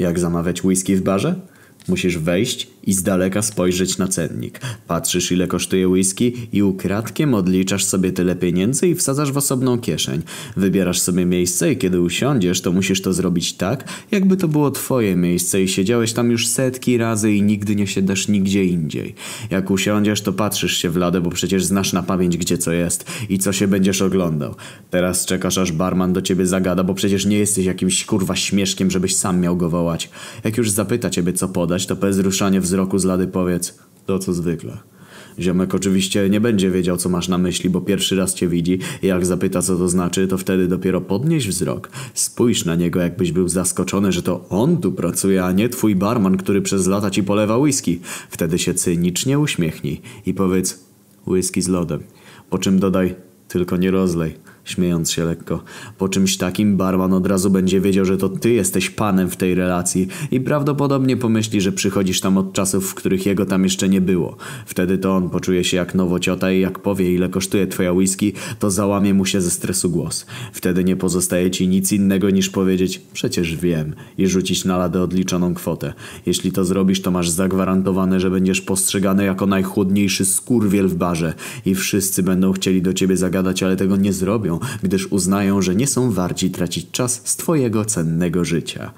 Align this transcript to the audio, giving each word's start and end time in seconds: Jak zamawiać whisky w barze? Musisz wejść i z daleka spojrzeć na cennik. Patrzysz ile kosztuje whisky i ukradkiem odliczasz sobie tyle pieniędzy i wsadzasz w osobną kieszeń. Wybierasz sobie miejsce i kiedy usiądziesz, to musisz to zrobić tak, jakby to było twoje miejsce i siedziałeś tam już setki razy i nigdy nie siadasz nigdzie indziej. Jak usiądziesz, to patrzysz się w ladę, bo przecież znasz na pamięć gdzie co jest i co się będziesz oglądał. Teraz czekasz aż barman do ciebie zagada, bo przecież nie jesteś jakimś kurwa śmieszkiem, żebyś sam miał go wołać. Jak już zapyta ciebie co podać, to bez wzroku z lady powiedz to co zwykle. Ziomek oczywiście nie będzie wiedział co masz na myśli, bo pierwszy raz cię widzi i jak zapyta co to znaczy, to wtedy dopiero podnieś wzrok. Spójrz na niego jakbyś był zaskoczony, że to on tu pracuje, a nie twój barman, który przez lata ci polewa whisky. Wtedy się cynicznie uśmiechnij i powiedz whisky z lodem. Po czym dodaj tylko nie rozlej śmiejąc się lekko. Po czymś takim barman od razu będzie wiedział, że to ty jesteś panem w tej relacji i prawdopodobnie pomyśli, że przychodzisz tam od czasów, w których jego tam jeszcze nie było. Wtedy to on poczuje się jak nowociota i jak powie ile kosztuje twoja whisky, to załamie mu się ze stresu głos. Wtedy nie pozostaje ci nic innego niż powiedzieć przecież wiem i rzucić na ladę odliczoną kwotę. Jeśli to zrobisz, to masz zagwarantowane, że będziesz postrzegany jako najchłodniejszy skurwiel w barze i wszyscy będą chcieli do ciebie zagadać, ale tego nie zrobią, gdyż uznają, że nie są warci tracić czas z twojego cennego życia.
Jak 0.00 0.18
zamawiać 0.18 0.64
whisky 0.64 0.96
w 0.96 1.02
barze? 1.02 1.40
Musisz 1.88 2.18
wejść 2.18 2.68
i 2.84 2.92
z 2.92 3.02
daleka 3.02 3.42
spojrzeć 3.42 3.98
na 3.98 4.08
cennik. 4.08 4.60
Patrzysz 4.86 5.32
ile 5.32 5.46
kosztuje 5.46 5.88
whisky 5.88 6.32
i 6.52 6.62
ukradkiem 6.62 7.34
odliczasz 7.34 7.84
sobie 7.84 8.12
tyle 8.12 8.36
pieniędzy 8.36 8.88
i 8.88 8.94
wsadzasz 8.94 9.32
w 9.32 9.36
osobną 9.36 9.78
kieszeń. 9.78 10.22
Wybierasz 10.56 11.00
sobie 11.00 11.26
miejsce 11.26 11.72
i 11.72 11.76
kiedy 11.76 12.00
usiądziesz, 12.00 12.60
to 12.60 12.72
musisz 12.72 13.02
to 13.02 13.12
zrobić 13.12 13.52
tak, 13.52 13.84
jakby 14.10 14.36
to 14.36 14.48
było 14.48 14.70
twoje 14.70 15.16
miejsce 15.16 15.62
i 15.62 15.68
siedziałeś 15.68 16.12
tam 16.12 16.30
już 16.30 16.48
setki 16.48 16.98
razy 16.98 17.32
i 17.32 17.42
nigdy 17.42 17.76
nie 17.76 17.86
siadasz 17.86 18.28
nigdzie 18.28 18.64
indziej. 18.64 19.14
Jak 19.50 19.70
usiądziesz, 19.70 20.20
to 20.20 20.32
patrzysz 20.32 20.76
się 20.76 20.90
w 20.90 20.96
ladę, 20.96 21.20
bo 21.20 21.30
przecież 21.30 21.64
znasz 21.64 21.92
na 21.92 22.02
pamięć 22.02 22.36
gdzie 22.36 22.58
co 22.58 22.72
jest 22.72 23.04
i 23.28 23.38
co 23.38 23.52
się 23.52 23.68
będziesz 23.68 24.02
oglądał. 24.02 24.54
Teraz 24.90 25.26
czekasz 25.26 25.58
aż 25.58 25.72
barman 25.72 26.12
do 26.12 26.22
ciebie 26.22 26.46
zagada, 26.46 26.84
bo 26.84 26.94
przecież 26.94 27.26
nie 27.26 27.38
jesteś 27.38 27.64
jakimś 27.64 28.04
kurwa 28.04 28.36
śmieszkiem, 28.36 28.90
żebyś 28.90 29.16
sam 29.16 29.40
miał 29.40 29.56
go 29.56 29.70
wołać. 29.70 30.10
Jak 30.44 30.56
już 30.56 30.70
zapyta 30.70 31.10
ciebie 31.10 31.32
co 31.32 31.48
podać, 31.48 31.79
to 31.86 31.96
bez 31.96 32.20
wzroku 32.60 32.98
z 32.98 33.04
lady 33.04 33.26
powiedz 33.26 33.78
to 34.06 34.18
co 34.18 34.32
zwykle. 34.32 34.78
Ziomek 35.38 35.74
oczywiście 35.74 36.30
nie 36.30 36.40
będzie 36.40 36.70
wiedział 36.70 36.96
co 36.96 37.08
masz 37.08 37.28
na 37.28 37.38
myśli, 37.38 37.70
bo 37.70 37.80
pierwszy 37.80 38.16
raz 38.16 38.34
cię 38.34 38.48
widzi 38.48 38.78
i 39.02 39.06
jak 39.06 39.26
zapyta 39.26 39.62
co 39.62 39.76
to 39.76 39.88
znaczy, 39.88 40.28
to 40.28 40.38
wtedy 40.38 40.68
dopiero 40.68 41.00
podnieś 41.00 41.48
wzrok. 41.48 41.90
Spójrz 42.14 42.64
na 42.64 42.74
niego 42.74 43.00
jakbyś 43.00 43.32
był 43.32 43.48
zaskoczony, 43.48 44.12
że 44.12 44.22
to 44.22 44.44
on 44.48 44.76
tu 44.76 44.92
pracuje, 44.92 45.44
a 45.44 45.52
nie 45.52 45.68
twój 45.68 45.96
barman, 45.96 46.36
który 46.36 46.62
przez 46.62 46.86
lata 46.86 47.10
ci 47.10 47.22
polewa 47.22 47.58
whisky. 47.58 48.00
Wtedy 48.30 48.58
się 48.58 48.74
cynicznie 48.74 49.38
uśmiechnij 49.38 50.00
i 50.26 50.34
powiedz 50.34 50.84
whisky 51.26 51.62
z 51.62 51.68
lodem. 51.68 52.02
Po 52.50 52.58
czym 52.58 52.78
dodaj 52.78 53.14
tylko 53.48 53.76
nie 53.76 53.90
rozlej 53.90 54.34
śmiejąc 54.70 55.10
się 55.10 55.24
lekko. 55.24 55.62
Po 55.98 56.08
czymś 56.08 56.36
takim 56.36 56.76
barman 56.76 57.12
od 57.12 57.26
razu 57.26 57.50
będzie 57.50 57.80
wiedział, 57.80 58.04
że 58.04 58.16
to 58.16 58.28
ty 58.28 58.50
jesteś 58.52 58.90
panem 58.90 59.30
w 59.30 59.36
tej 59.36 59.54
relacji 59.54 60.08
i 60.30 60.40
prawdopodobnie 60.40 61.16
pomyśli, 61.16 61.60
że 61.60 61.72
przychodzisz 61.72 62.20
tam 62.20 62.38
od 62.38 62.52
czasów, 62.52 62.90
w 62.90 62.94
których 62.94 63.26
jego 63.26 63.46
tam 63.46 63.64
jeszcze 63.64 63.88
nie 63.88 64.00
było. 64.00 64.36
Wtedy 64.66 64.98
to 64.98 65.16
on 65.16 65.30
poczuje 65.30 65.64
się 65.64 65.76
jak 65.76 65.94
nowociota 65.94 66.52
i 66.52 66.60
jak 66.60 66.78
powie 66.78 67.14
ile 67.14 67.28
kosztuje 67.28 67.66
twoja 67.66 67.92
whisky, 67.92 68.32
to 68.58 68.70
załamie 68.70 69.14
mu 69.14 69.24
się 69.24 69.40
ze 69.40 69.50
stresu 69.50 69.90
głos. 69.90 70.26
Wtedy 70.52 70.84
nie 70.84 70.96
pozostaje 70.96 71.50
ci 71.50 71.68
nic 71.68 71.92
innego 71.92 72.30
niż 72.30 72.50
powiedzieć 72.50 73.00
przecież 73.12 73.56
wiem 73.56 73.94
i 74.18 74.26
rzucić 74.26 74.64
na 74.64 74.78
ladę 74.78 75.02
odliczoną 75.02 75.54
kwotę. 75.54 75.92
Jeśli 76.26 76.52
to 76.52 76.64
zrobisz, 76.64 77.02
to 77.02 77.10
masz 77.10 77.30
zagwarantowane, 77.30 78.20
że 78.20 78.30
będziesz 78.30 78.60
postrzegany 78.60 79.24
jako 79.24 79.46
najchłodniejszy 79.46 80.24
skurwiel 80.24 80.88
w 80.88 80.94
barze 80.94 81.34
i 81.66 81.74
wszyscy 81.74 82.22
będą 82.22 82.52
chcieli 82.52 82.82
do 82.82 82.92
ciebie 82.92 83.16
zagadać, 83.16 83.62
ale 83.62 83.76
tego 83.76 83.96
nie 83.96 84.12
zrobią, 84.12 84.59
gdyż 84.82 85.06
uznają, 85.12 85.62
że 85.62 85.74
nie 85.74 85.86
są 85.86 86.10
warci 86.12 86.50
tracić 86.50 86.90
czas 86.90 87.22
z 87.24 87.36
twojego 87.36 87.84
cennego 87.84 88.44
życia. 88.44 88.92